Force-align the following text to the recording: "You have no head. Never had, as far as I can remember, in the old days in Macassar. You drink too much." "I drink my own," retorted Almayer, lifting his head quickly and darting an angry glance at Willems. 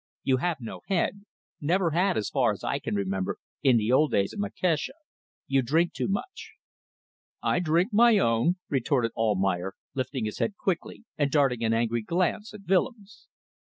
"You 0.23 0.37
have 0.37 0.57
no 0.59 0.81
head. 0.87 1.25
Never 1.59 1.91
had, 1.91 2.17
as 2.17 2.31
far 2.31 2.51
as 2.53 2.63
I 2.63 2.79
can 2.79 2.95
remember, 2.95 3.37
in 3.61 3.77
the 3.77 3.91
old 3.91 4.11
days 4.11 4.33
in 4.33 4.39
Macassar. 4.39 4.95
You 5.45 5.61
drink 5.61 5.93
too 5.93 6.07
much." 6.07 6.53
"I 7.43 7.59
drink 7.59 7.93
my 7.93 8.17
own," 8.17 8.55
retorted 8.67 9.11
Almayer, 9.15 9.73
lifting 9.93 10.25
his 10.25 10.39
head 10.39 10.55
quickly 10.57 11.03
and 11.19 11.29
darting 11.29 11.63
an 11.63 11.73
angry 11.75 12.01
glance 12.01 12.51
at 12.51 12.61
Willems. 12.67 13.27